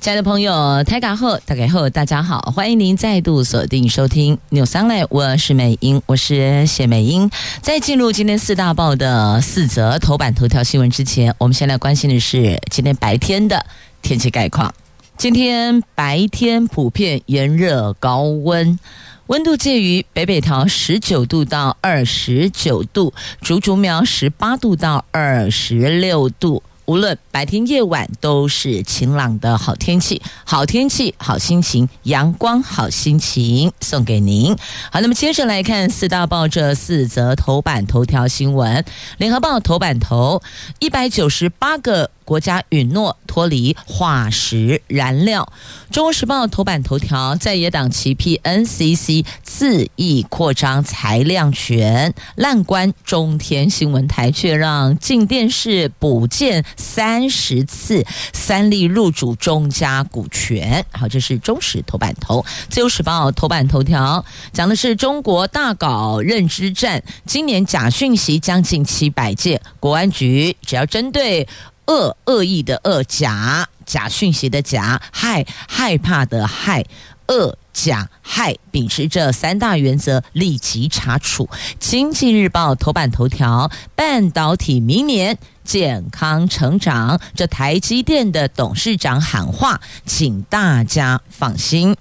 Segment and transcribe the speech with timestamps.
[0.00, 7.30] 亲爱的朋友，台港后大家好，大家好，欢迎您再度锁定收听 News Online，我是美英，我是谢美英。
[7.60, 13.66] 在进入今天四大报的四则头版头条新闻之前，我们先来关心的是今天白天的
[14.00, 14.72] 天气概况。
[15.18, 18.78] 今天白天普遍炎热高温，
[19.26, 23.12] 温度介于北北桃十九度到二十九度，
[23.42, 26.62] 竹竹苗十八度到二十六度。
[26.90, 34.56] 无论白天夜晚都是晴朗的好天气，好天气好心情，阳光好心情送给您。
[34.90, 38.84] 好，那么接着来看四大报这四则头版头条新闻。
[39.18, 40.42] 联合报头版头，
[40.80, 42.10] 一百九十八个。
[42.30, 45.52] 国家允诺脱离化石燃料。
[45.90, 60.86] 中国时报头版头条：在野党齐批 NCC 恣意扩张裁量权，滥关中天新闻台却让进电视补件三十次，三立入主中嘉股权。
[60.92, 62.46] 好，这是中时头版头。
[62.68, 71.48] 自由时报头版头条讲的是中国大搞认知战，今年假讯息将近七百件，国安局只要针对。
[71.90, 76.84] 恶恶意的恶假假讯息的假害害怕的害
[77.26, 81.48] 恶假害，秉持这三大原则，立即查处。
[81.80, 91.96] 经济日报头版头条：半导体明年健康成长，这台积电的董事长喊话，请大家放心。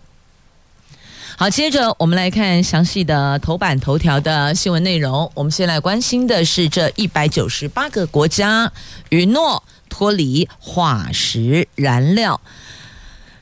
[1.38, 5.32] 好，接着我们来看详细的头版头条的新闻内容。
[5.34, 8.72] 我们先来关心的是这一百九十八个国家
[9.10, 9.64] 允诺。
[9.90, 12.40] 脱离化石燃料，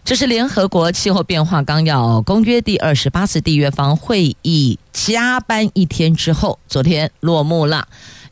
[0.03, 7.87] 这是联合国气候变化纲要公约第二十八次缔约方会议加班一天之后，昨天落幕了。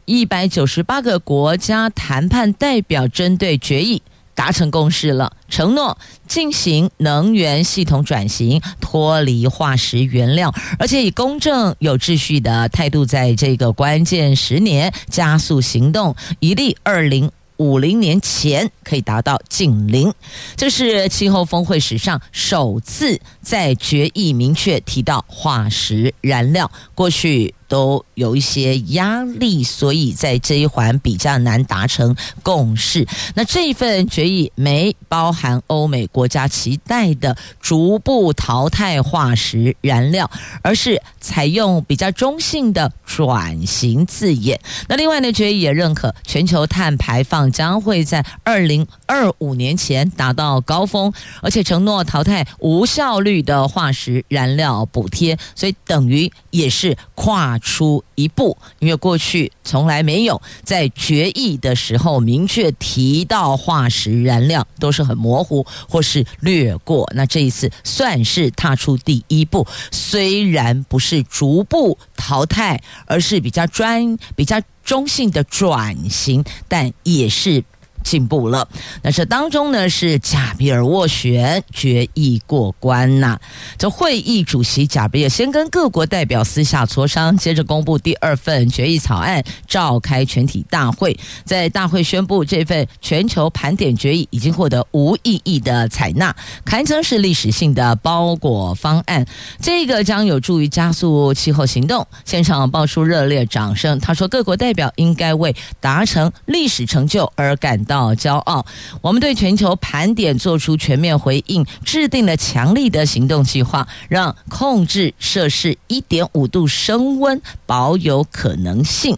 [0.05, 4.03] 一百九十八个国家谈判代表针对决议
[4.35, 5.97] 达成共识了，承诺
[6.27, 17.31] 进行能源系统转型，脱离化石原料，而且以公正有秩序的态度，在这个关键十年加速行动，以利二零。
[17.57, 20.13] 五零年前可以达到近零，
[20.55, 26.69] 这是气候峰会史上首次在决议明确提到化石燃料。
[26.93, 27.53] 过去。
[27.67, 33.07] 都有一些压力，所以在这一环比较难达成共识。
[33.33, 40.29] 那这一份决议没包含欧美国家期待的逐步淘汰化石燃料，
[40.61, 44.59] 而是采用比较中性的转型字眼。
[44.87, 51.11] 那另外呢，决议也认可全球碳排放将会在二零二五年前达到高峰，
[51.41, 57.54] 而且承诺淘汰无效率的化石燃料补贴，所以等于也是跨。
[57.59, 67.09] 出一步，因为过去从来没有在决议的时候明确提到化石燃料，都是很模糊或是略过。
[67.15, 77.63] 那这一次算是踏出第一步，虽然不是逐步淘汰，而是比较专、比较中性的转型，但也是。
[78.05, 78.65] 进步了，
[79.01, 83.37] 那这当中呢是贾比尔斡旋决议过关呐。
[83.79, 96.33] 这会议主席贾比尔先跟各国代表私下磋商，接着公布第二份决议草案，召开全体大会，在大会宣布这份全球盘点决议已经获得无异议的采纳，
[96.63, 99.25] 堪称是历史性的包裹方案。
[99.59, 102.05] 这个将有助于加速气候行动。
[102.23, 103.99] 现场爆出热烈掌声。
[103.99, 107.94] 他说，各国代表应该为达成历史成就而感到。
[107.95, 108.65] 要骄傲，
[109.01, 119.17] 我们对全球盘点做出全面回应，制定了强力的行动计划，让控制摄氏一点五度升温保有可能性。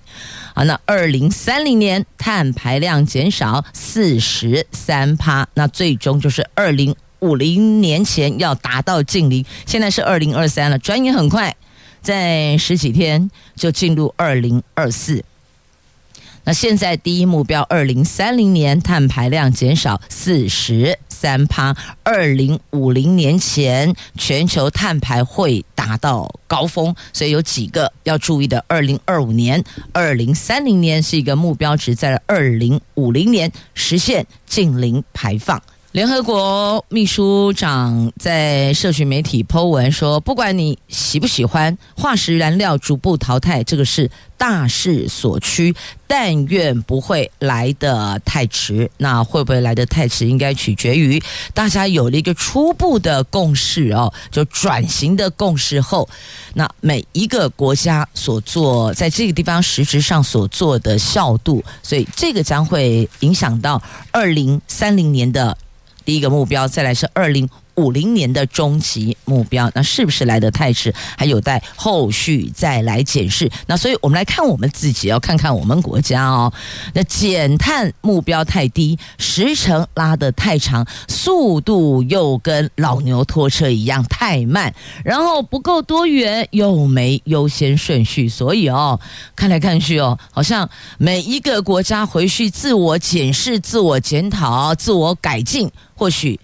[0.54, 9.44] 好，那二零三零年碳排量减少四十三趴，那最终就是二零五零年前要达到净零。
[9.66, 11.56] 现在是二零二三了，转眼很快，
[12.02, 15.24] 在十几天就进入二零二四。
[16.48, 28.64] 那现在第一目标，二零三零年碳排量减少四十三趴，二零五零年前全球碳排会达到高峰，所以有几个要注意的。
[28.70, 29.62] 二零二五年、
[29.92, 35.62] 二零三零年是一个目标值，在二零五零年实现净零排放。
[35.98, 48.92] 联合国秘书长在社群媒体 po 文说：“不管你喜不喜欢化石燃料逐步淘汰，这个是大势所趋，但愿不会来得太迟。
[48.98, 51.20] 那会不会来得太迟，应该取决于
[51.56, 56.08] 大家有了一个初步的共识哦，就转型的共识后，
[56.54, 65.58] 那每一个国家所做在这个地方实质上所做的效度，所以这个将会影响到二零三零年的。”
[66.08, 70.94] 第一个目标，再来是二零五零年的终极目标，那是不是来得太迟？
[71.18, 73.50] 还有待后续再来检视。
[73.68, 76.52] 那所以我们来看我们自己，要看看我们国家哦。
[76.94, 84.74] 那减碳目标太低，时程拉得太长，速度又跟老牛拖车一样太慢，
[85.06, 88.28] 然后不够多元，又没优先顺序。
[88.28, 89.00] 所以哦，
[89.36, 95.72] 看来看去哦，好像每一个国家回去自我检视、自我检讨、自我改进。
[96.00, 96.40] 或许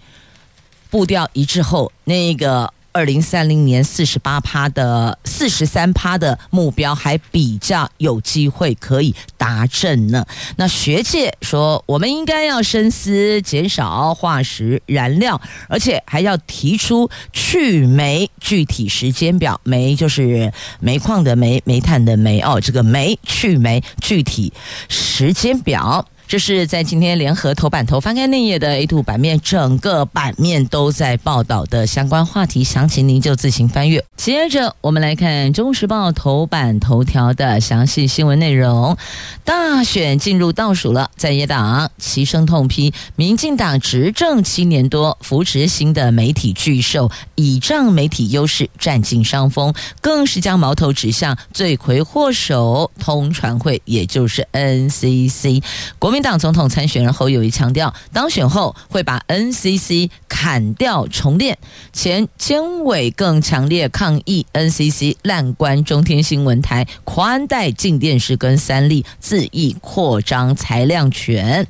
[0.94, 10.24] 步调一致后，那个二零三零年四十八趴的四十三趴的目标还比较有机会可以达成呢。
[10.54, 19.60] 那学界说，我们应该要深思减少化石燃料，而且还要提出去煤具体时间表。
[19.64, 24.52] 煤就是煤矿的煤，煤炭的煤哦，这个煤去煤具体
[24.88, 26.06] 时间表。
[26.26, 34.02] 这是在今天联合头版头翻开内页的 A2 版面，整个版面都在报道的相关话题，详情您就自行翻阅。
[34.16, 38.96] 接着我们来看《中时报》头版头条的详细新闻内容。
[39.44, 55.62] 大选进入倒数了，在野党齐声痛批，民进党执政七年多，扶持新的媒体巨兽，倚仗媒体优势占尽上风，更是将矛头指向罪魁祸首通传会，也就是 NCC
[55.98, 56.13] 国。
[56.14, 61.58] 国民党总统参选人侯友谊强调，当选后会把 NCC 砍掉重练。
[61.92, 71.66] 前监委更强烈抗议 NCC 滥关中天新闻台，宽带进电视跟三立，恣意扩张裁量权。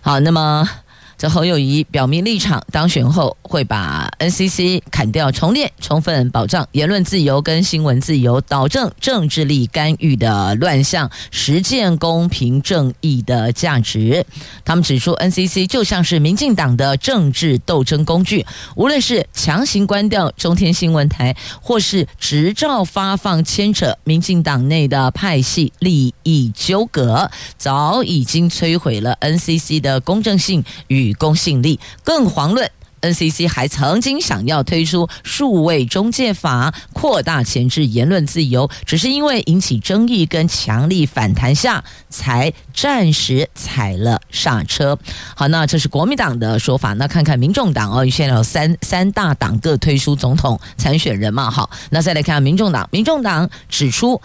[0.00, 0.68] 好，那么。
[1.18, 14.26] 这侯友谊表明立场，当选后会把 NCC 砍掉重练，充分保障言论自由跟新闻自由，导正政治力干预的乱象，实践公平正义的价值。
[14.62, 31.05] 他们指出，NCC 就像是民进党的政治斗争工具，无论是强行关掉中天新闻台，或是执照发放牵扯民进党内的派系利益纠葛，早已经摧毁了 NCC 的公正性与。
[31.06, 32.70] 与公信力，更遑论
[33.02, 44.98] NCC 还曾经想要推出数位中介法，扩大前置言论自由，只是因为引起争议跟强力反弹下，才暂时踩了刹车。
[45.36, 54.20] 好，那这是国民党的说法，那看看民众党哦，现在有三三大党各推出总统参选人嘛，好，那再来看民众党，民众党指出，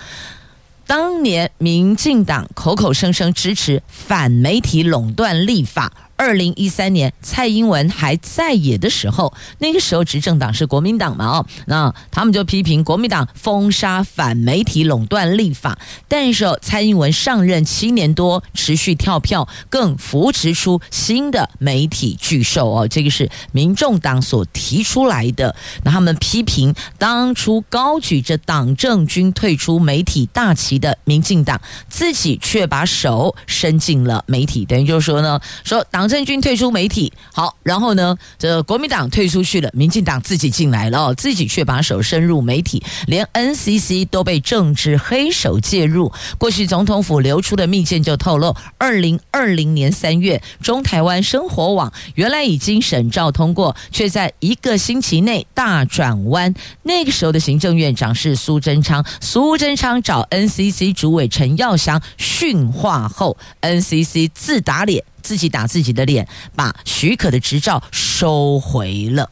[0.88, 5.92] 当年民进党口口声声支持反媒体垄断立法。
[6.22, 11.26] 二零一三年，蔡英文还在野的时候，那个时候执政党是国民党嘛？
[11.26, 15.80] 哦，那他们就批评国民党封杀反媒体垄断立法。
[16.08, 22.88] 但是蔡英文上任七年多，持续跳票，更扶持出新的媒体巨兽哦。
[22.88, 25.56] 这个是民众党所提出来的。
[25.84, 31.60] 那他们批评当初高举着党政军退出媒体大旗的民进党，
[31.90, 36.11] 自己却把手伸进了媒体，等于就是说呢，说党。
[36.12, 46.12] 政军退出媒体，好，然后呢，这国民党退出去了，民进党自己进来了，自己却把手伸入媒体，连 NCC 都被政治黑手介入。
[46.38, 56.54] 过去总统府流出的密件就透露，二零二零年三月，中台湾生活网原来已经审照通过，却在一个星期内大转弯。
[56.84, 65.02] 那个时候的行政院长是苏贞昌，苏贞昌找 NCC 主委陈耀祥训话后，NCC 自打脸。
[65.22, 69.30] 自己打自己的脸，把许可的执照收回了。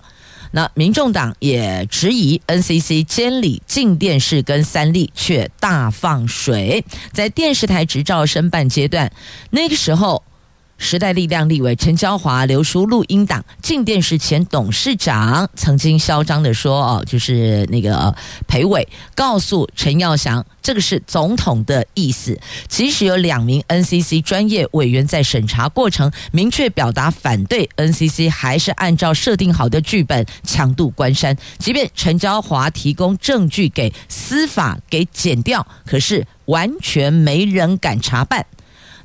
[0.52, 6.86] 那民众党也质疑 NCC 监理进电视跟三立，却大放水。
[7.12, 9.12] 在电视台执照申办阶段，
[9.50, 10.24] 那个时候。
[10.80, 18.16] 时代力量立委陈椒华流出录音档，镜电视前董事长曾经嚣张地说：“哦，就是那个
[18.48, 22.40] 裴伟告诉陈耀祥，这个是总统的意思。
[22.70, 31.38] 即使有两名 NCC 专业委员在审查过程明确表达反对，NCC 还是按照设定好的剧本强渡关山。
[31.58, 38.46] 即便陈椒华提供证据给司法给剪掉，可是完全没人敢查办。”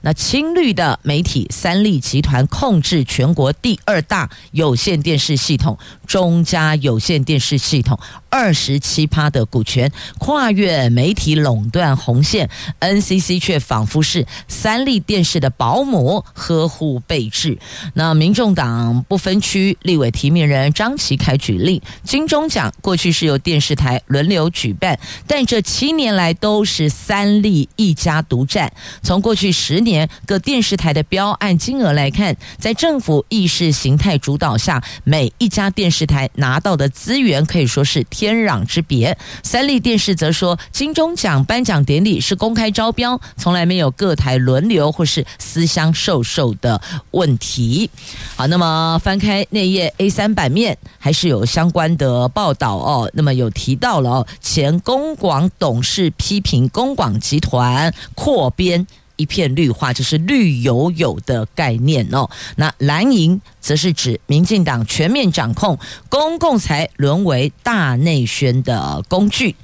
[0.04, 17.58] 那青绿的媒体三立集团控制全国第二大有线电视系统中嘉有线电视系统二十七趴的股权，跨越媒体垄断红线，NCC 却仿佛是三立电视的保姆，呵护备至。
[17.94, 28.70] 那民众党不分区立委提名人张启凯举例，金钟奖过去是由电视台轮流举办，但这七年来都是三立一家独占。
[29.00, 29.93] 从过去十年
[30.26, 39.16] 各电视台的标案金额来看，在政府意识形态主导下，每一家电视台拿到的资源可以说是天壤之别。
[39.42, 47.90] 三立电视则说，金钟奖颁奖典礼是公开招标，从来没有各台轮流或是私相授受的问题。
[48.36, 53.10] 好，那么翻开内页 A 三版面，还是有相关的报道哦。
[53.14, 58.86] 那么有提到了，前公广董事批评公广集团扩编。
[59.16, 62.28] 一片绿化就是绿油油的概念哦。
[62.56, 65.78] 那蓝营则是指民进党全面掌控
[66.08, 69.54] 公共财，沦为大内宣的工具。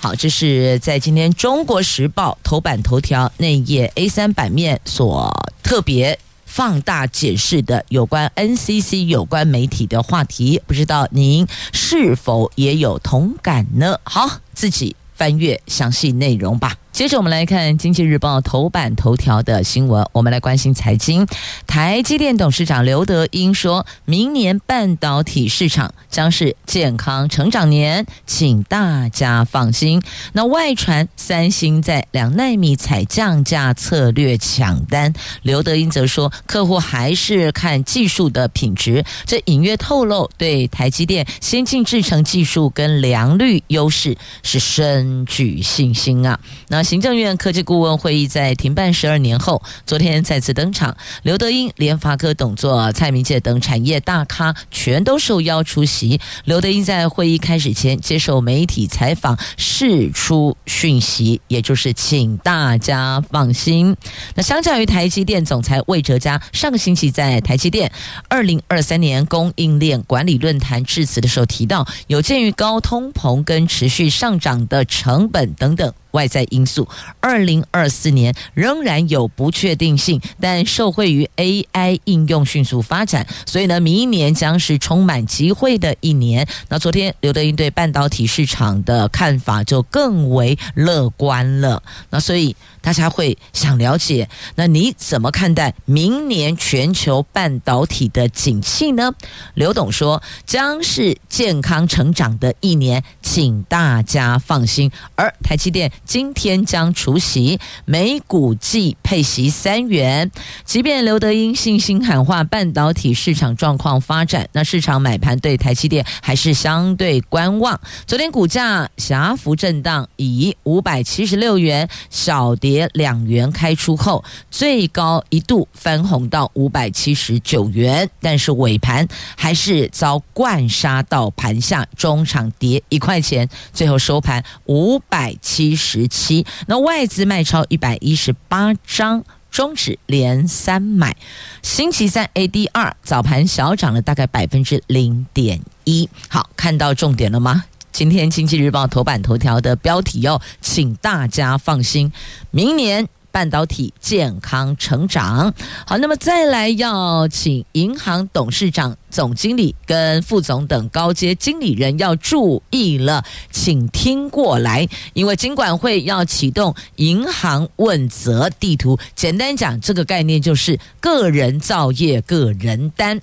[0.00, 5.32] 好，这是在今天《中国时报》头版头条内页 A 三版面所
[5.62, 13.96] 特别放大解释的有关 NCC 有关媒体的话题，不知道您是否也有同感呢？
[14.02, 16.74] 好，自己翻阅详细内容吧。
[16.92, 21.26] 接着我们来看《经济日报》头版头条的新闻，我们来关心财经。
[21.66, 30.02] 台积电董事长刘德英说，明年半导体市场将是健康成长年，请大家放心。
[30.34, 46.38] 那外传三星在两奈米采降价策略抢单，刘德英则说，客户还是看技术的品质，这隐约透露对台积电先进制程技术跟良率优势是深具信心啊。
[46.68, 50.96] 那行政院科技顾问会议在停办十二年后，昨天再次登场。
[51.22, 56.20] 刘德英、联发科董座蔡明介等产业大咖全都受邀出席。
[56.44, 63.96] 刘德英在会议开始前接受媒体采访，释出讯息，也就是请大家放心。
[64.34, 67.90] 那相较于台积电总裁魏哲嘉上个星期在台积电
[68.28, 75.92] 二零二三年供应链管理论坛致辞的时候提到，有鉴于高通膨跟持续上涨的成本等等。
[76.12, 76.88] 外在因素，
[77.20, 86.46] 二零二四年仍然有不确定性，但受惠于 AI 应用迅速发展，所以呢，明年将是充满机会的一年。
[86.68, 91.82] 那昨天刘德英对半导体市场的看法就更为乐观了。
[92.10, 99.14] 那所以大家会想了解，那你怎么看待明年全球半导体的景气呢？
[99.54, 104.90] 刘董说，将是健康成长的一年，请大家放心。
[105.14, 105.90] 而台积电。
[106.04, 110.30] 今天将除息，每股计配息三元。
[110.64, 117.80] 即便刘德英信心喊话半导体市场状况发展，那市场买盘对台积电还是相对观望。
[118.06, 136.08] 昨天股价狭幅震荡，以五百七十六元小跌跌两元开出后，最高一度翻红到五百七十九元，但是尾盘还是遭灌杀到盘下，中场跌一块钱，最后收盘五百七十。
[136.08, 141.14] 七，那外资卖超一百一十八张，中指连三买。
[141.62, 146.08] 星期三 ADR 早盘小涨了大概百分之零点一。
[146.28, 147.64] 好，看到重点了吗？
[147.92, 152.10] 今天经济日报头版头条的标题要请大家放心，
[152.50, 153.08] 明年。
[153.32, 155.54] 半导体健康成长，
[155.86, 173.18] 好，那么再来要请银行董事长、总经理跟副总等高阶经理人要注意了，请听过来，因为金管会要启动银行问责地图，简单讲，这个概念就是个人造业，个人担。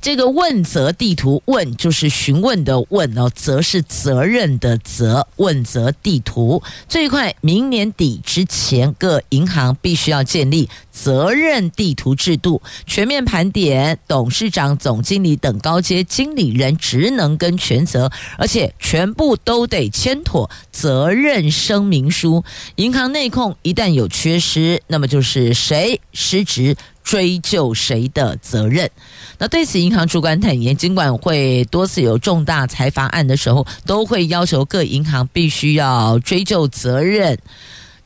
[0.00, 5.26] 这个问责地图，问就是询问的问哦，责是责任的责。
[5.36, 22.44] 问责地图最快明年底之前，各银行必须要建立责任地图制度，全面盘点董事长、总经理等高阶经理人职能跟权责，而且全部都得签妥责任声明书。
[22.76, 26.76] 银行内控一旦有缺失，那么就是谁失职。
[27.08, 28.90] 追究谁的责任？
[29.38, 37.38] 那对此，银行主管坦言，尽管会多次有重大财阀案的时候，都会要求各银行必须要追究责任，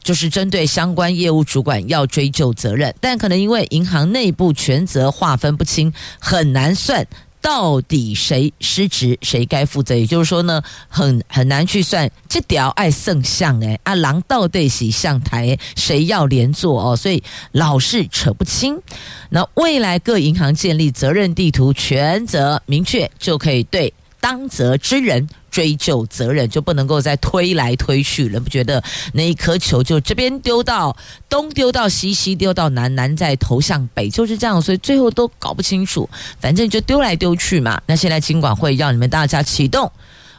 [0.04, 2.94] 就是针对相关业务主管要追究责任。
[3.00, 7.04] 但可能因为银行内部权责划分不清，很难算
[7.42, 9.96] 到底谁失职，谁该负责？
[9.96, 16.96] 也就是说呢，很很难去算这条爱圣像哎，啊狼道对喜象台，谁要连坐哦？
[16.96, 18.80] 所以老是扯不清。
[19.30, 25.28] 那未来各银行建立责任地图，权责明确，就可以对当责之人。
[25.52, 28.82] 追究责任就不能够再推来推去了，不觉得
[29.12, 30.96] 那一颗球就这边丢到
[31.28, 36.08] 东，丢到西，西丢到南，南再投向北，就是这样，所以最后都搞不清楚，
[36.40, 37.80] 反正就丢来丢去嘛。
[37.86, 39.92] 那现在金管会要你们大家启动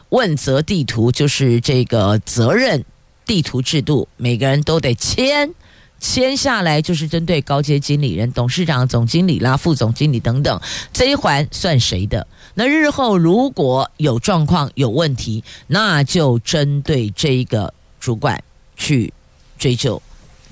[0.08, 2.84] 问责地图，就是这个责任
[3.24, 5.54] 地图制度，每个人都得签。
[6.00, 10.60] 签下来就是针对高阶经理人、董事长、总经理啦、副总经理等等，
[10.92, 12.26] 这一环算谁的？
[12.54, 18.42] 那日后如果有状况、有问题，那就针对这一个主管
[18.76, 19.12] 去
[19.58, 20.00] 追究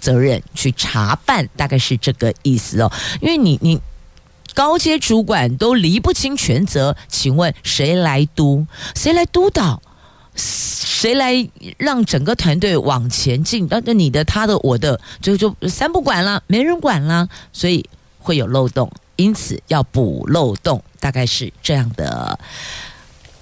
[0.00, 2.90] 责任、去查办，大概是这个意思哦。
[3.20, 3.80] 因为你你
[4.54, 8.66] 高阶主管都理不清全责，请问谁来督？
[8.94, 9.80] 谁来督导？
[10.34, 13.66] 谁来让整个团队往前进？
[13.70, 17.84] 那那你的、他的、我的，最后就三不管了，没人管了，所以
[18.18, 18.90] 会有漏洞，
[19.22, 22.38] 因此要补漏洞，大概是这样的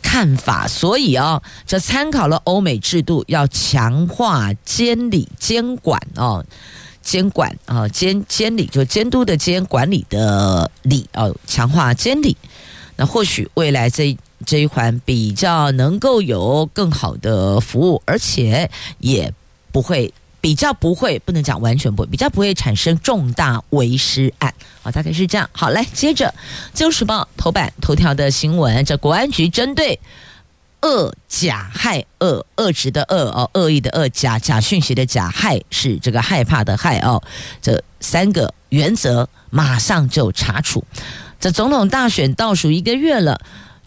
[0.03, 0.69] 看法。
[0.69, 6.45] 所以、哦，这参考了欧美制度，要强化监理监管哦，
[7.03, 12.37] 监管啊，监监理就监督的监，管理的理哦，强化监理。
[12.97, 14.17] 那或许未来这。
[14.47, 19.31] 这一环比较能够有更好的服务，而且也
[19.71, 20.11] 不会
[20.41, 25.49] 比较不会不能讲完全不会比较不会产生重大违失案啊，大概是这样。
[25.53, 26.27] 好，来接着
[26.73, 30.01] 《自由时报》头版头条的新闻，这国安局针对
[30.83, 37.23] 恶假害恶恶质的恶哦，恶意的恶假假讯息的假害是这个害怕的害哦，
[37.61, 40.85] 这三个原则马上就查处。
[41.39, 43.41] 这总统大选倒数一个月了。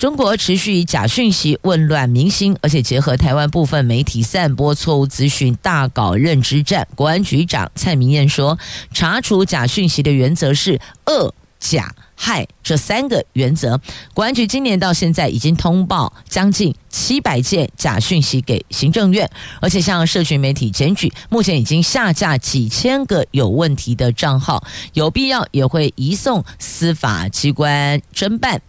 [0.04, 6.86] 中国持续以假讯息混乱民心，而且结合台湾部分媒体散播错误资讯，大搞认知战。
[6.94, 8.60] 国安局长蔡明彦说，
[8.94, 13.80] 查处假讯息的原则是恶、假、害这三个原则。
[14.14, 19.32] 国安局今年到现在已经通报将近七百件假讯息给行政院，
[19.62, 28.62] 而且向社群媒体检举，目前已经下架几千个有问题的账号，有必要也会移送司法机关侦办。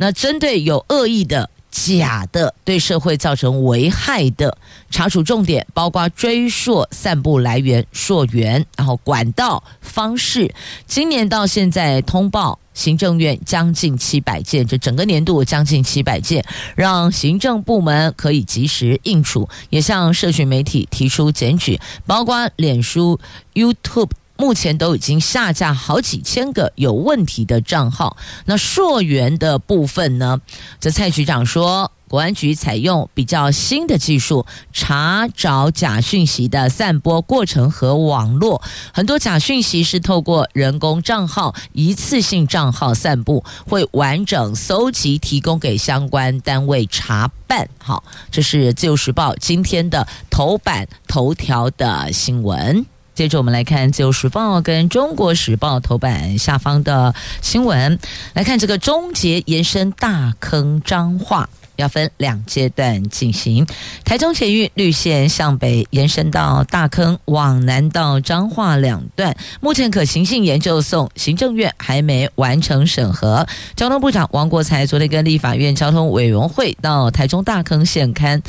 [0.00, 4.56] 那针对有恶意的、假的，对社会造成危害的，
[4.90, 10.54] 查处重点包括追溯散布来源、溯源，然后管道方式。
[10.86, 16.42] 今年到现在通报行政院将近七百件，这整个年度将近七百件，
[16.74, 23.20] 让行政部门可以及时应处，也向社群媒体提出检举，包括脸书、
[23.52, 24.12] YouTube。
[24.40, 28.16] 目前都已经下架好几千个有问题的账号。
[28.46, 30.40] 那溯源的部分呢？
[30.80, 38.62] 这蔡局长说，国安局采用比较新的技术，查找假讯息的散播过程和网络。
[38.94, 47.68] 很多假讯息是透过人工账号、一次性账号散布，会完整搜集提供给相关单位查办。
[47.76, 52.86] 好，这是自由时报今天的头版头条的新闻。
[53.20, 57.98] 接着我们来看《自由时报》跟《中国时报》头版下方的新闻，
[58.32, 61.46] 来看这个终结延伸大坑彰化。
[61.80, 63.66] 要分两阶段进行。
[64.04, 73.46] 台中捷运绿线向北延伸到大坑，往南到彰化两段，目前可行性研究送行政院还没完成审核。
[73.74, 78.42] 交通部长王国材昨天跟立法院交通委员会到台中大坑现勘，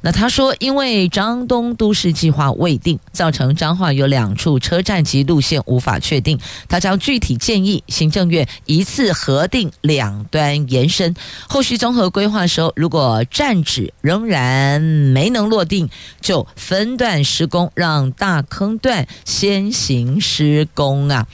[0.00, 11.12] 那他说，因为彰东都市计划未定，造成彰化有两处车站及路线无法确定，他将具体建议行政院一次核定两端延伸，
[11.48, 12.72] 后续综合规划的时候。
[12.76, 15.88] 如果站址仍然没能落定，
[16.20, 21.26] 就分段施工，让大坑段先行施工啊。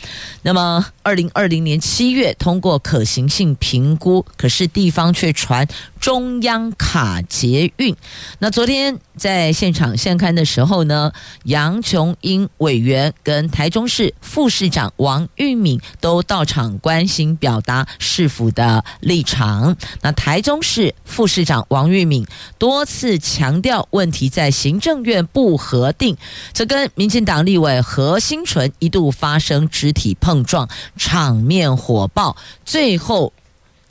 [0.42, 5.66] 那么，二零二零年七月通过可行性评估，可是地方却传
[6.02, 7.94] 中央卡捷运。
[8.40, 11.12] 那昨天在现场现勘的时候呢，
[11.44, 19.76] 杨琼英委员跟台中市副市长王玉敏都到场关心，表达市府的立场。
[20.00, 22.26] 那台中市副市长王玉敏
[22.58, 26.16] 多次强调，问题在行政院不核定，
[26.52, 30.68] 这跟民进党立委何新纯一度发生肢体碰撞。
[30.96, 33.32] 场面火爆，最后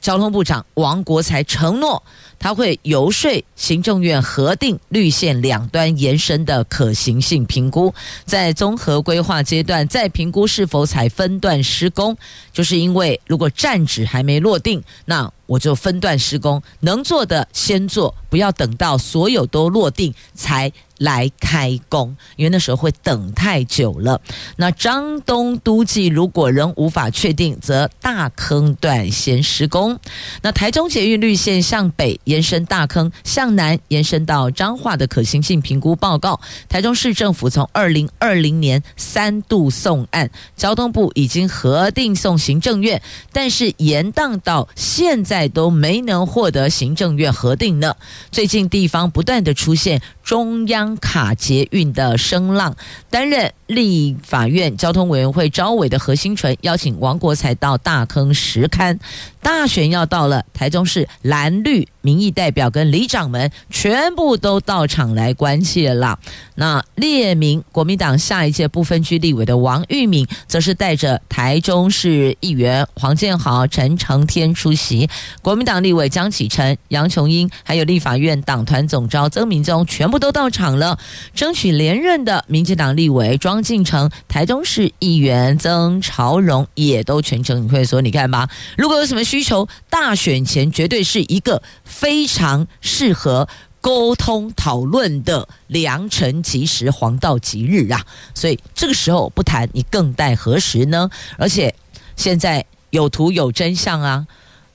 [0.01, 2.03] 交通部长王国才承诺，
[2.41, 7.93] 他会游说行政院核定绿线两端延伸的可行性评估，
[8.25, 12.17] 在综合规划阶段再评估是否采分段施工。
[12.51, 24.21] 就是因为如果站址还没落定，那我就分段施工，能做的先做，不要等到所有都落定才来开工，因为那时候会等太久了。
[24.55, 29.99] 那彰东都计如果仍无法确定，则大坑段先施工。
[30.41, 36.39] 那台中捷运绿线向北延伸大坑，向南延伸到彰化的可行性评估报告，
[36.69, 43.01] 台中市政府从二零二零年三度送案，交通部已经核定送行政院，
[43.33, 45.41] 但是延宕到现在。
[45.53, 47.95] 都没能获得行政院核定呢。
[48.31, 52.75] 最近地方不断的出现中央卡捷运的声浪，
[53.09, 58.97] 担任立法院交通委员会招委的何新纯邀请王国材到大坑实勘。
[59.41, 66.19] 大选要到了，台中市蓝绿民意代表跟里长们全部都到场来关切了。
[66.53, 75.09] 那列名国民党下一届不分区立委的王玉敏，则是带着台中市议员黄建豪、陈成天出席。
[75.41, 80.97] 国民党立委江启臣、杨琼英，还有立法院党团总召曾铭宗，全部都到场了。
[81.35, 87.83] 争取连任的民进党立委庄敬诚、台中市议员曾朝荣，也都全程与会。
[87.83, 93.49] 说，你看吧，如果有什么需求，大选前绝对是一个非常适合
[93.81, 98.05] 沟通讨论的良辰吉时、黄道吉日啊！
[98.35, 101.09] 所以这个时候不谈，你更待何时呢？
[101.37, 101.73] 而且
[102.15, 104.27] 现在有图有真相啊！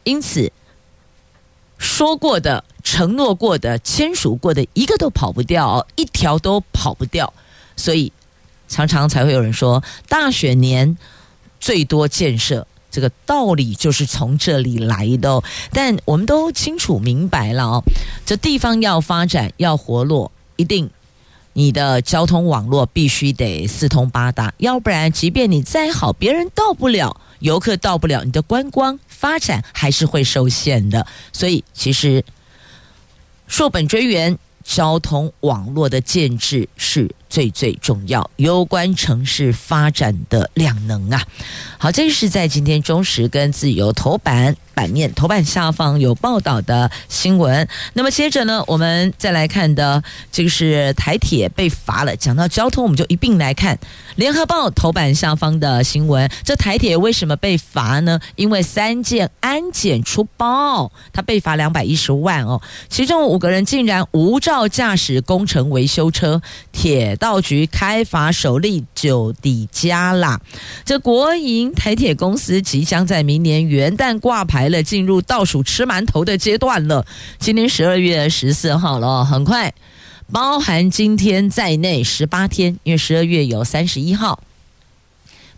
[0.03, 0.51] 因此，
[1.79, 7.33] 说过的、承诺过的、签署过的，一个都跑不掉，一条都跑不掉。
[7.77, 8.13] 所以，
[8.69, 10.97] 常常才会有人说，大选年
[11.61, 15.43] 最多建设，这个道理就是从这里来的。
[15.73, 17.83] 但我们都清楚明白了哦，
[18.25, 20.89] 这地方要发展、要活络，一定
[21.53, 28.99] 你的交通网络必须得四通八达，要不然，即便你再好，别人到不了，游客到不了，你的观光。
[29.19, 32.23] 发展还是会受限的，所以其实
[33.49, 41.23] 溯本追源，交通网络的建制是最最重要，攸关城市发展的量能啊。
[41.77, 44.57] 好，这是在今天中时跟自由头版。
[44.77, 47.67] 版面头版下方有报道的新闻。
[47.95, 52.15] 那么接着呢，我们再来看的这个是台铁被罚了。
[52.15, 53.79] 讲到交通，我们就一并来看
[54.17, 56.31] 联合报头版下方的新闻。
[56.45, 58.21] 这台铁为什么被罚呢？
[58.35, 62.61] 因为三件安检出包，他被罚两百一十万哦。
[62.91, 70.41] 其中五个人竟然无照驾驶工程维修车，铁道道局开罚首例就抵家啦。
[70.85, 74.69] 这国营台铁公司即将在明年元旦挂牌。
[74.69, 77.07] 了，进入倒数吃馒头的阶段了。
[77.39, 79.75] 今天十二月十四号了，很快，
[80.33, 84.41] 包含今天在内十八天，因为十二月有三十一号，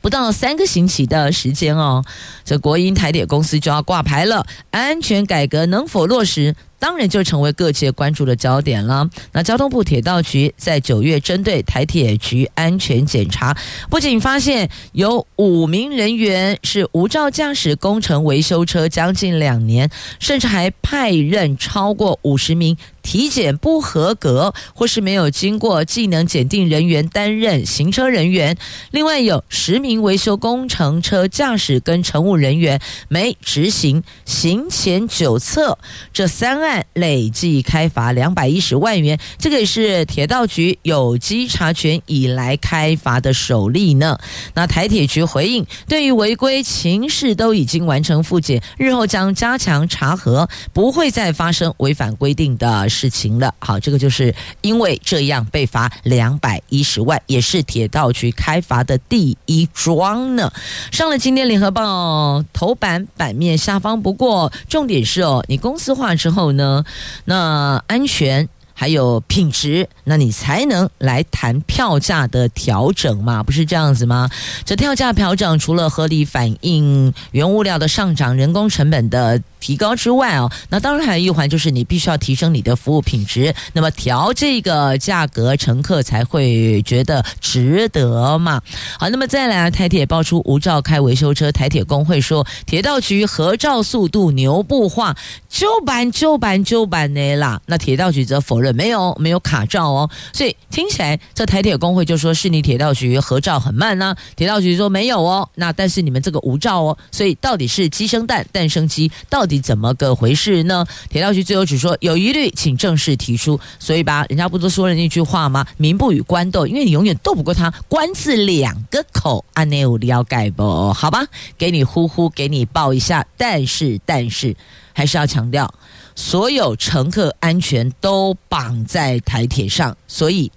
[0.01, 2.05] 不到三个星期的时间哦。
[2.45, 6.55] 这国营台铁公司就要挂牌了，安全改革能否落实？
[6.79, 9.09] 当然就成为各界关注的焦点了。
[9.33, 13.57] 那交通部铁道局在九月针对台铁局安全检查，
[13.91, 22.77] 不仅发现有五名人员是无照驾驶工程维修车将近两年，甚至还派任超过五十名。
[23.09, 28.59] 体检不合格或是没有经过技能检定人员担任行车人员，
[28.91, 35.79] 另外有十名维修工程车驾驶跟乘务人员没执行行前酒测，
[36.13, 44.19] 这三案累计开罚两百一十万元，这个也是铁道局有稽查权以来开罚的首例呢。
[44.53, 60.53] 那台铁局回应，对于违规情事都已经完成复检，日后将加强查核，不会再发生违反规定的事情了，好，这个就是因为这样被罚两百一十万，也是铁道局开罚的第一桩呢。
[60.91, 66.85] 上了今天联合报头版版面下方，不过重点是哦，你公司化之后呢，
[67.27, 68.49] 那安全。
[68.81, 73.43] 还有品质，那你才能来谈票价的调整嘛？
[73.43, 74.31] 不是这样子吗？
[74.65, 83.53] 这票价调整除了合理反映原物料的上涨、人工成本的提高之外哦，那当然还有一环就是你必须要提升你的服务品质。
[83.73, 88.63] 那么调这个价格，乘客才会觉得值得嘛？
[88.97, 95.17] 好，那么再来，台铁爆出无照开维修车，台铁工会说铁道局合照速度牛步化，
[95.49, 97.61] 旧版旧版旧版的啦。
[97.67, 98.68] 那铁道局则否认。
[98.73, 100.11] 没有没有卡照哦。
[100.33, 105.49] 所以听起来这台铁工会就说是你铁道局合照很慢呢、铁道局说没有哦。
[105.55, 110.85] 那但是你们这个无照哦，所以到底是鸡生蛋，蛋生鸡，到底怎么个回事呢？
[111.09, 113.59] 铁道局最后只说有疑虑，请正式提出。
[113.79, 115.67] 所以吧，人家不都说了那句话吗？
[115.77, 117.73] 民不与官斗，因为你永远斗不过他。
[117.89, 120.93] 官字两个口，安内有了解不？
[120.93, 121.25] 好吧，
[121.57, 123.27] 给你呼呼，给你报一下。
[123.37, 124.55] 但是，但是，
[124.93, 125.73] 还是要强调，
[126.19, 130.51] 所有乘客安全都绑在台铁上，所以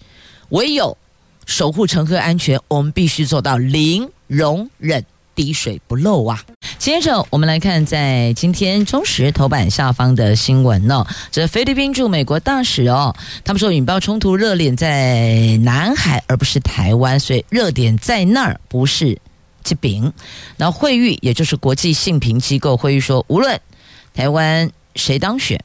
[0.50, 0.98] 唯有
[1.46, 5.06] 守护乘客安全，我们必须做到零容忍。
[5.34, 6.44] 滴水不漏啊！
[6.78, 19.18] 接着我们来看，在今天中时头版下方的新闻呢、哦，这菲律宾驻美国大使哦，他们说引爆冲突热点在南海，而不是台湾，所以热点在那儿，不是
[19.64, 20.12] 这边。
[20.58, 23.60] 然后惠誉，也就是国际信评机构惠誉说，无论
[24.14, 25.60] 台湾谁当选。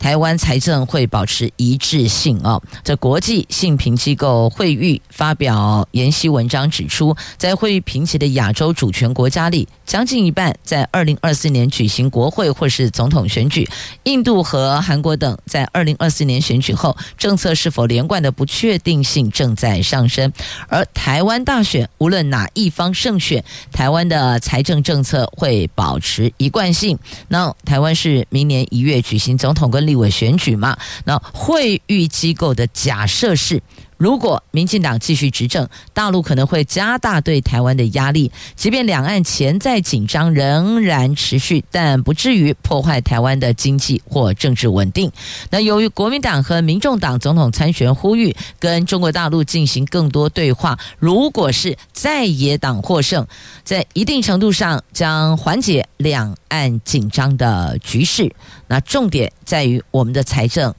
[0.00, 2.60] 台湾财政会保持一致性哦。
[2.82, 13.68] 这国际信评机构会议发表研析文章指出，在会议评级的亚洲主权国家里，将近一半在二零二四年举行国会或是总统选举。
[14.04, 20.32] 印度和韩国等在二零二四年选举后，政策是否连贯的不确定性正在上升。
[20.68, 26.98] 而台湾大选，无论哪一方胜选，台湾的财政政策会保持一贯性。
[27.28, 33.60] 那台湾是明年一月举行总统跟立委选举嘛，那会遇机构的假设是，
[34.00, 45.12] 如果民进党继续执政，大陆可能会加大对台湾的压力，即便两岸潜在紧张仍然持续，但不至于破坏台湾的经济或政治稳定。
[45.50, 53.26] 那由于国民党和民众党总统参选呼吁跟中国大陆进行更多对话，如果是在野党获胜，
[53.64, 58.34] 在一定程度上将缓解两岸紧张的局势。
[58.66, 60.74] 那重点在于我们的财政，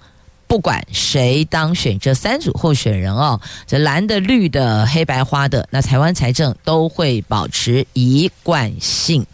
[0.52, 9.26] 不管谁当选，这三组候选人哦，这蓝的、绿的、黑白花的，那台湾财政都会保持一贯性。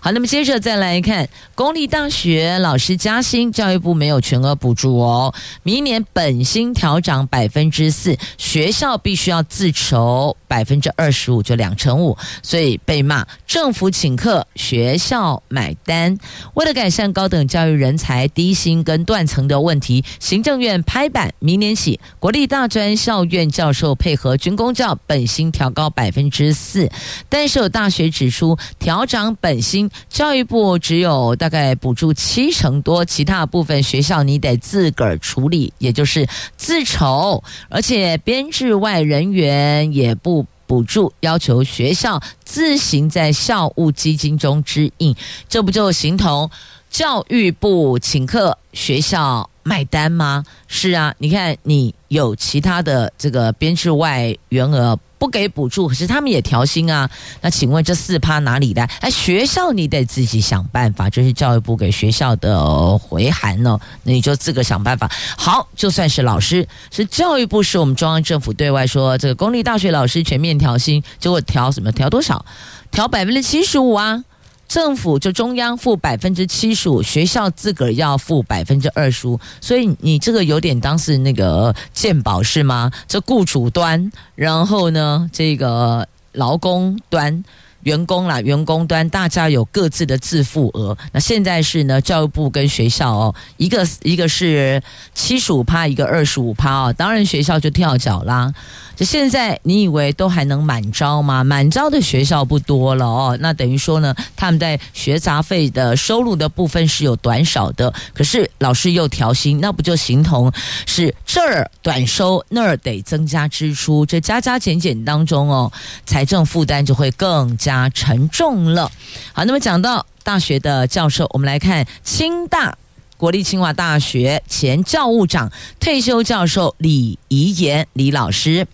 [0.00, 5.32] 好，那么接着再来看公立大学老师加薪，教育部没有全额补助哦。
[5.62, 16.18] 明年本薪调涨百分之四，学校必须要自筹百分之二十五，就两成五，所以被骂政府请客，学校买单。
[16.54, 26.90] 为了改善高等教育人才低薪跟断层的问题，行政院拍板，明年起国立大专校院教授配合军工教本薪调高百分之四，
[27.28, 29.58] 但是有大学指出调涨本。
[29.68, 45.14] 薪教育部只有大概补助七成多，其他部分学校你得自个儿处理，也就是自筹，而且编制外人员也不补助，要求学校自行在校务基金中支应，
[45.50, 46.50] 这不就形同
[46.88, 50.42] 教育部请客，学校买单吗？
[50.66, 54.98] 是啊，你看你有其他的这个编制外员额。
[55.20, 57.10] 不给补助，可是他们也调薪啊。
[57.40, 58.84] 那请问这四趴哪里来？
[59.00, 63.76] 哎，学校你得自己想办法，这是教育部给学校的回函呢。
[64.04, 65.10] 那你就自个想办法。
[65.36, 71.90] 好，就算是老师，是教育部是我们中央政府对外说这个公立大学老师全面调薪，结果调什么？
[71.90, 72.46] 调多少？
[72.92, 74.22] 调百分之七十五啊。
[74.68, 82.92] 政府就中央付百分之七十五，学校自个儿要付百分之二十五，所以你这个有点当是那个鉴宝是吗？
[83.08, 87.42] 这雇主端，然后呢，这个劳工端。
[87.88, 90.94] 员工啦，员工端大家有各自的自付额。
[91.10, 94.82] 那现在是呢，教育部跟学校哦，一个一个是
[95.14, 96.92] 七十五趴，一个二十五趴哦。
[96.92, 98.52] 当然学校就跳脚啦。
[98.94, 101.44] 这现在你以为都还能满招吗？
[101.44, 103.38] 满招的学校不多了哦。
[103.40, 107.94] 那等于说呢，他们在学杂费的收入的部分是有短少的。
[108.12, 110.52] 可是老师又调薪，那不就形同
[110.84, 114.04] 是这儿短收，那儿得增加支出？
[114.04, 115.72] 这加加减减当中哦，
[116.04, 117.77] 财政负担就会更加。
[117.78, 118.90] 啊沉重了。
[119.32, 122.76] 好，那么讲到大学的教授，我们来看清大
[123.16, 128.66] 国立清华大学前教务长、退休教授李怡言李老师，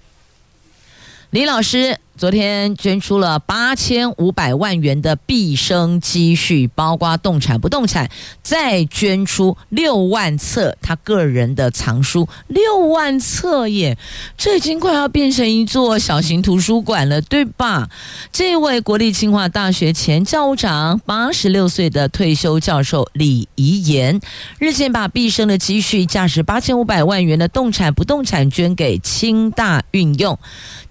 [1.30, 1.98] 李老师。
[2.16, 8.09] 昨天捐出了八千五百万元的毕生积蓄，包括动产、不动产，
[8.40, 13.98] 再捐出六万册他个人的藏书，六万册耶！
[14.38, 17.88] 这已经快要变成一座小型图书馆了，对吧？
[18.31, 24.20] 这位国立清华大学前教务长，八十六岁的退休教授李怡言，
[24.61, 30.38] 日前把毕生的积蓄，价值八千五百万元的动产、不动产捐给清大运用，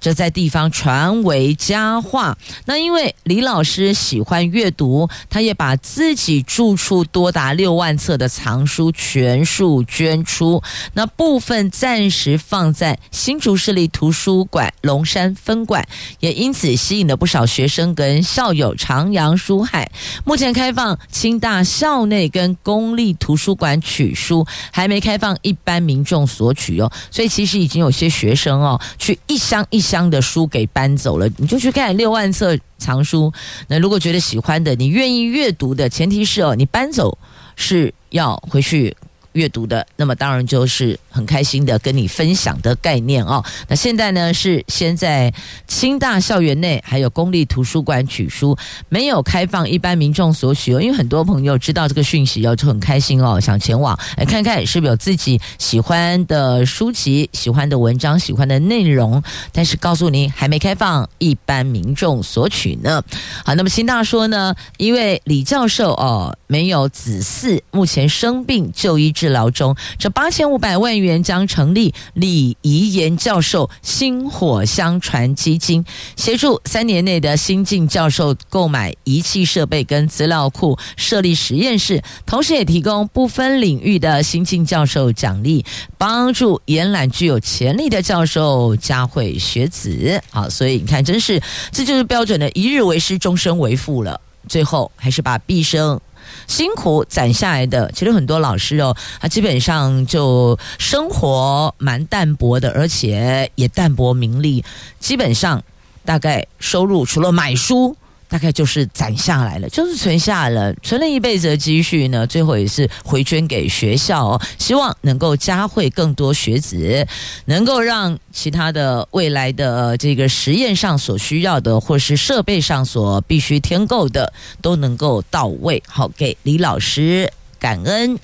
[0.01, 1.12] 这在地方传。
[1.21, 2.35] 为佳话。
[2.65, 10.63] 那因为李老师喜欢阅读，他也把自己住处多达六万册的藏书全数捐出。
[10.93, 15.87] 那部分暂时放在新竹市立图书馆龙山分馆，
[16.19, 19.91] 也因此吸引了不少学生跟校友徜徉书海。
[20.25, 26.91] 目前开放清大校内跟公立图书馆取书，还没开放一般民众索取哦。
[27.11, 31.29] 所以其实已经有些学生哦，去一箱一箱的书给搬走了。
[31.37, 33.31] 你就去看六万册藏书，
[33.67, 37.17] 那如果觉得喜欢的，你愿意阅读的前提是哦，你搬走
[37.55, 38.95] 是要回去。
[39.33, 43.43] 阅读的，那么当然就是很开心的跟你分享的概念哦。
[43.67, 45.33] 那现在呢是先在
[45.67, 48.57] 清大校园内还有公立图书馆取书，
[48.89, 50.81] 没有开放一般民众索取哦。
[50.81, 59.21] 因为很多朋友知道这个讯息哦，就很开心哦，想前往来看看是不是有自己喜欢的书籍、喜欢的文章、喜欢的内容。
[59.51, 63.03] 但是告诉你，还没开放一般民众索取呢。
[63.43, 69.11] 好，那么清大说呢，因为李教授哦没有子嗣，目前生病就医。
[69.11, 75.85] 治疗中，这八千五百万元将成立李怡言教授薪火相传基金，
[76.15, 85.63] 协助三年内的新进教授购买仪器设备跟资料库，设立实验室，同时也提供不分领域的新进教授奖励，
[85.97, 90.21] 帮助延揽具有潜力的教授加惠学子。
[90.31, 94.19] 好，所以你看，真是这就是标准的一日为师，终身为父了。
[94.49, 95.99] 最后还是把毕生。
[96.47, 104.63] 辛苦攒下来的，其实很多老师哦，他基本上就生活蛮淡薄的，而且也淡泊名利，
[104.99, 105.63] 基本上
[106.05, 107.95] 大概收入除了买书。
[108.33, 117.07] 大概就是攒下来了，就是存下了，存了一辈子的积蓄呢，最后也是回捐给学校哦，希望能够加惠更多学子，
[117.45, 125.83] 能够让其他的未来的这个实验上所需要的，或是设备上所必须添购的，都能够到位。
[125.87, 127.31] 好，给李老师。
[127.63, 128.19] 感恩。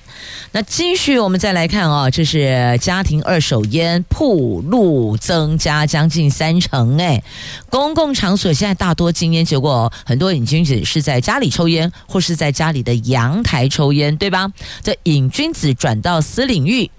[0.52, 6.98] 那继续，我们再来看、哦，这是家庭二手烟铺路增加将近三成。
[7.00, 7.22] 哎，
[7.70, 14.52] 公共场所现在大多禁烟，结果很多瘾君子是在家里抽烟，或是在家里的阳台抽烟，对吧？
[14.82, 16.90] 这瘾君子转到私领域，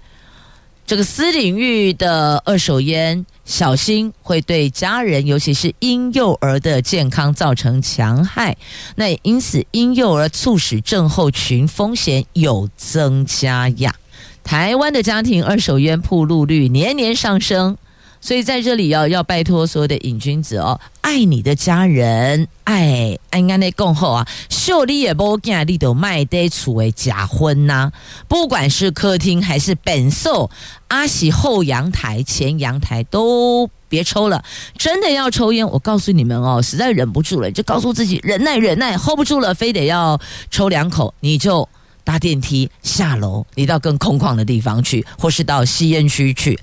[0.86, 3.24] 这个私领域的二手烟。
[3.44, 8.56] 小心会对家人，尤其是婴幼儿的健康造成强害。
[8.94, 13.96] 那因此，婴幼儿猝死症候群风险有增加呀。
[14.44, 17.76] 台湾的家庭二手烟铺路率年年上升。
[18.22, 27.90] 所以在这里要要拜托所有的瘾君子哦，爱你的家人，爱爱安内共后啊，秀丽也不惊你都卖得出为假婚呐。
[28.28, 30.48] 不管是客厅还是本寿
[30.86, 34.44] 阿喜后阳台、前阳台都别抽了。
[34.78, 41.68] 真的要抽烟，我告诉你们哦，实在忍不住了，就告诉自己忍耐忍耐，hold 不住了，非得要抽两口，你就
[42.04, 46.56] 搭电梯下楼，你到更空旷的地方去，或是到吸烟区去。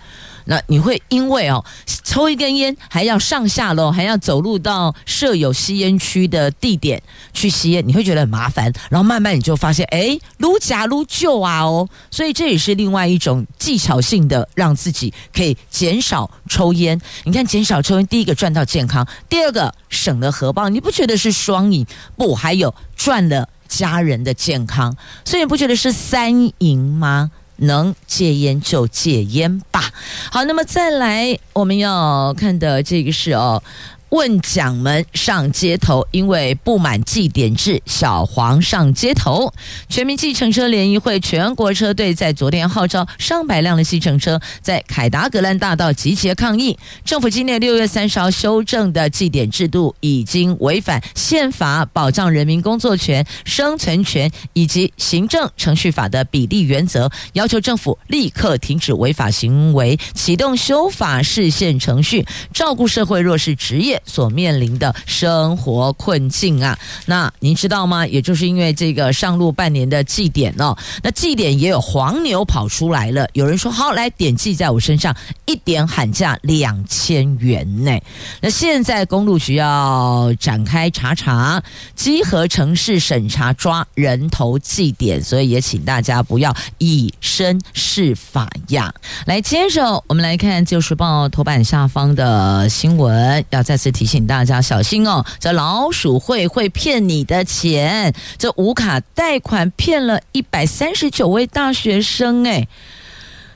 [0.49, 1.63] 那你会因为哦，
[2.03, 6.99] 抽一根烟还要上下楼，还要走路到设有吸烟区的地点
[7.33, 8.73] 去吸烟，你会觉得很麻烦。
[8.89, 16.99] 然后慢慢你就发现，哎，撸假撸旧啊哦，所以这也是另外一种技巧性的，让自己可以减少抽烟。
[17.25, 21.85] 你看，减少抽烟，第一个赚到健康，第二个省了荷包，你不觉得是双赢？
[22.17, 27.29] 不，还有赚了家人的健康，所以你不觉得是三赢吗？
[27.59, 29.91] 能戒烟就戒烟吧。
[30.31, 33.61] 好，那么再来我们要看的这个是哦。
[34.09, 39.53] 问奖们上街头，因为不满祭典制，小黄上街头。
[39.87, 46.77] 全民计程车联谊会全国车队在昨天号召上百辆的计程车在凯达格兰大道集结抗议。
[47.05, 63.98] 政府今年六月三十号修正的祭典制度已经违反宪法保障人民工作权、生存权以及行政程序法的比例原则，要求政府立刻停止违法行为，启动修法释宪程序，照顾社会弱势职业。
[64.05, 68.07] 所面临的生活困境啊，那您知道吗？
[68.07, 73.27] 也就是因为这个上路半年的祭点哦，那祭点也有黄牛跑出来了。
[73.33, 75.13] 有人说好，来点祭在我身上，
[75.45, 77.99] 一点喊价两千元呢。
[78.41, 81.61] 那现在公路局要展开查查，
[81.95, 88.93] 集合城市审查抓人头祭点，所以也请大家不要以身试法呀。
[89.25, 93.88] 来，接着我们来看《自由时报》头版下方的新闻，要再次。
[93.91, 95.25] 提醒大家小心哦！
[95.39, 102.67] 这老鼠会会骗你的钱，这无卡贷款骗了一百三十九位大学生，哎，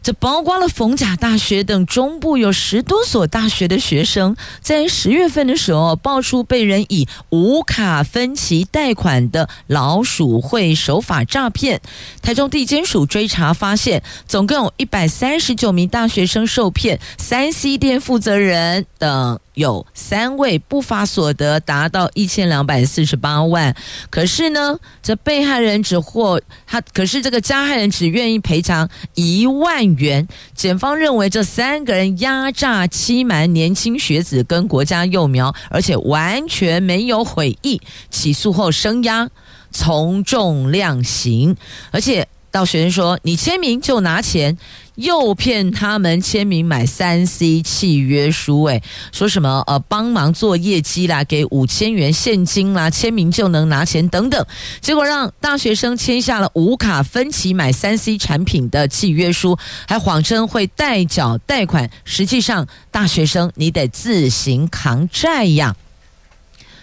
[0.02, 11.80] 这包括了逢甲大学等中部有十多所大学的学生，在十月份的时候爆出被人以无卡分期贷款的老鼠会手法诈骗。
[12.22, 19.40] 台中地检署追查发现，总共有一百三十九名大学生受骗，三 C 店负责人等。
[19.54, 23.75] 有三位不法所得达到一千两百四十八万，
[24.10, 30.27] 可是呢，这被害人只获他，可是这个加害人只愿意赔偿一万元。
[30.56, 37.81] 检方认为这三个人压榨欺瞒年轻学子跟国家幼苗，而且完全没有悔意。
[38.10, 39.29] 起诉后声押，
[39.71, 41.56] 从重量刑，
[41.91, 44.58] 而且到学生说：“你签名就拿钱。”
[44.96, 48.81] 诱骗他们签名买三 C 契约书，哎，
[49.12, 54.46] 说什么呃帮忙做业绩啦，给五千元现金啦，签名就能拿钱等等，
[54.81, 65.75] 结果让大学生签下了无卡分期买三 C 产品的契约书，还谎称会代缴贷款，实际上大学生你得自行扛债呀。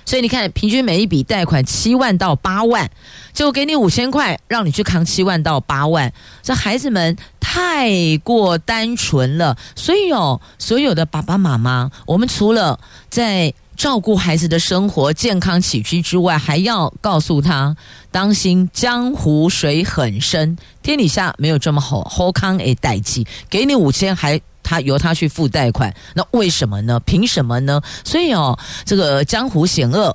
[0.04, 2.90] 所以你看，平均每一笔贷款七万到八万，
[3.32, 6.12] 就给你五千块，让你去扛七万到八万。
[6.42, 9.56] 这孩子们太过单纯了。
[9.76, 17.74] 所以哦，所有的爸爸妈妈，我们除了在照顾孩子的生活、健康起居之外，还要告诉他：
[18.10, 24.38] 当心江湖水很深，天底下没有这么好好康诶代志，给你五千还。
[24.62, 27.00] 他由他去付贷款，那为什么呢？
[27.00, 27.80] 凭什么呢？
[28.04, 30.14] 所以哦，这个江湖险恶，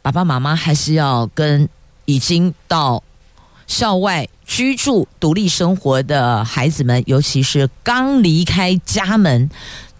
[0.00, 1.68] 爸爸妈妈还是要跟
[2.04, 3.02] 已经到
[3.66, 9.50] 校外居住、独立生活的孩子们，尤其是刚离开家门。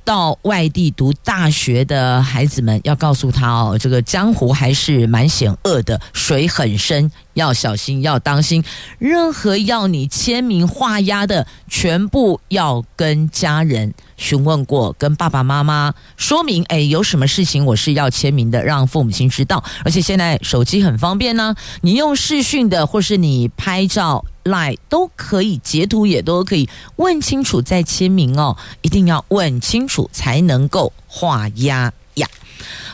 [0.04, 8.62] 到外地读大学的孩子们，要告诉他哦，这个江湖还是蛮险恶的，水很深，要小心，要当心。
[8.98, 16.62] 任何要你签名画押的，全部要跟家人询问过，跟爸爸妈妈说明。
[16.64, 19.62] 哎，有什么事情我是要签名的，让父母亲知道。
[19.84, 24.24] 而且现在手机很方便呢，你用视讯的，或是你拍照。
[24.44, 32.28] 来都可以截图，也都可以问清楚再签名哦，一定要问清楚才能够画押呀。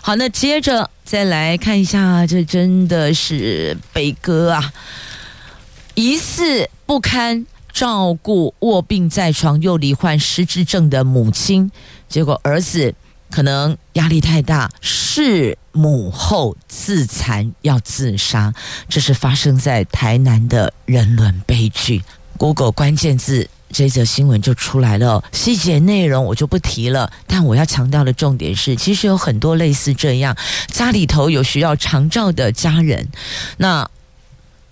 [0.00, 4.72] 好，那接着再来看一下，这真的是悲歌啊！
[5.94, 11.70] 疑似不堪照顾卧病在床又罹患失智症的母亲，
[12.08, 12.94] 结果儿子。
[13.30, 18.54] 可能压力太大，弑母后自残要自杀，
[18.88, 22.02] 这是发生在台南的人伦悲剧。
[22.38, 27.12] Google 关键字这则新闻就出来了，细节内容我就不提了。
[27.26, 30.36] 但我要强调的重点是，其实有很多类似这样，
[30.68, 33.08] 家里头有需要长照的家人，
[33.56, 33.88] 那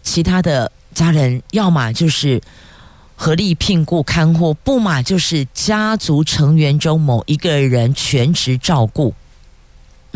[0.03, 2.41] 其他的家人要么就是。
[3.19, 9.15] 合力聘雇看护，不嘛就是家族成员中某一个人全职照顾。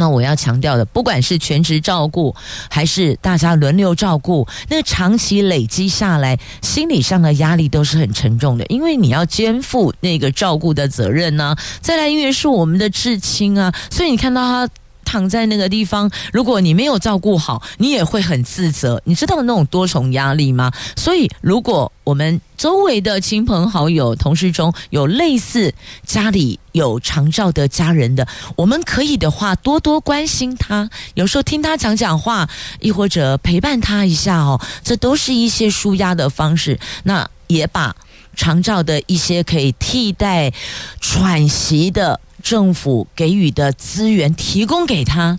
[0.01, 2.35] 那我要强调的，不管是全职照顾，
[2.69, 14.69] 还是大家轮流照顾，那长期累积下来，心理上的压力都是很沉重的，因为你要肩负那个照顾的责任呢、再来，因为是我们的至亲啊，所以你看到他。
[15.11, 19.03] 躺在那个地方，如果你没有照顾好，你也会很自责。
[19.05, 20.71] 你知道那种多重压力吗？
[20.97, 25.75] 所以，如果我们周围的亲朋好友、同事中有类似
[26.07, 32.49] 家里有长照的家人的，我们可以的话，多多关心他，有时候听他讲讲话，
[32.79, 36.79] 亦或者陪伴他一下哦，这都是一些舒压的方式。
[37.03, 37.97] 那也把
[38.37, 40.53] 长照的一些可以替代
[41.01, 42.21] 喘息的。
[42.41, 45.39] 政府给予的资源提供给他，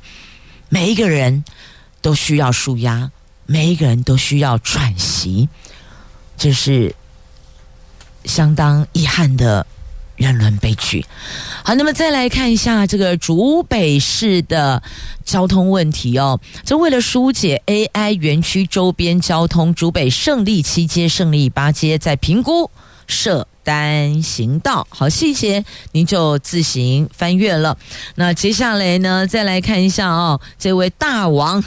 [0.70, 1.44] 每一个人
[2.02, 3.12] 都需要舒压，
[3.46, 5.50] 每一个人都需要喘息，
[6.38, 6.96] 这是
[8.24, 9.66] 相当遗憾的
[10.16, 11.06] 人伦悲剧。
[11.64, 14.82] 好，那么再来看一下这个竹北市的
[15.26, 16.40] 交通问题哦。
[16.64, 22.70] 这为了疏解 AI 园区周边交通，竹北胜利七街、胜利八街在评估
[23.08, 23.48] 设。
[23.64, 27.78] 单行道，好，细节您就自行翻阅了。
[28.16, 31.64] 那接下来呢，再来看一下哦，这位大王，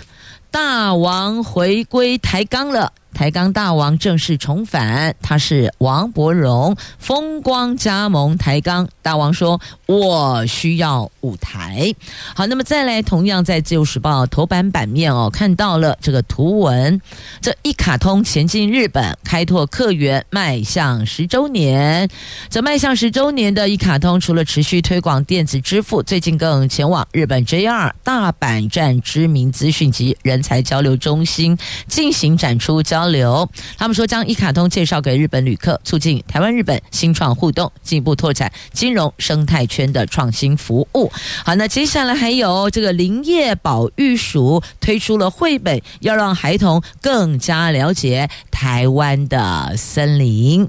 [0.51, 8.88] 大王回归台钢了，台钢大王正式重返，他是王伯荣，风光加盟台钢。
[9.03, 11.95] 大王说：“我需要舞台。
[12.35, 17.01] 好，那么再来，同样在《自由时报》头版版面哦，看到了这个图文，
[17.41, 22.09] 这一卡通前进日本，开拓客源，迈向十周年。
[22.51, 31.57] 这迈向十周年的一卡通，除了持续推广电子支付，最近更前往日本 JR 大阪站知名资讯及人才交流中心
[31.89, 33.49] 进行展出交流。
[33.79, 41.11] 他们说，将一卡通介绍给日本旅客，促进台湾日本新创互动，进一步拓展金融生态圈的创新服务。
[41.44, 50.68] 好，那接下来还有这个林业保育署推出了绘本，要让孩童更加了解台湾的森林。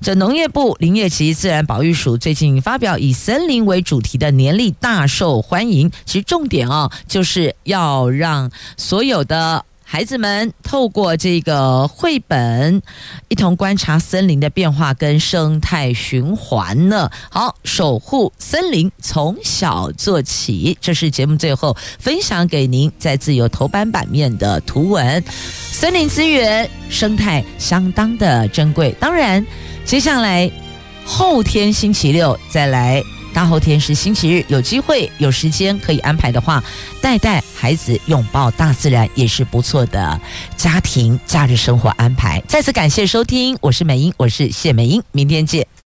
[0.00, 5.92] 这农业部林业及自然保育署最近发表以森林为主题的年历，大受欢迎。
[6.04, 12.80] 其实重点啊，就是要让所有的孩子们透过这个绘本，
[13.28, 17.10] 一同观察森林的变化跟生态循环呢。
[17.28, 25.22] 好，守护森林从小做起，这是节目最后分享给您在自由头版版面的图文。
[25.26, 29.44] 森林资源生态相当的珍贵，当然。
[29.84, 30.50] 接下来，
[31.04, 33.02] 后天星期六再来，
[33.34, 36.62] 大后天是星期日，有机会有时间可以安排的话，
[37.00, 40.20] 带带孩子拥抱大自然也是不错的
[40.56, 42.42] 家庭假日生活安排。
[42.46, 45.81] 再次感谢收听，我是美英，我是谢美英，明天见。